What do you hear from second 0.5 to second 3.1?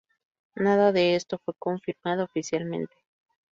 Nada de esto fue confirmado oficialmente.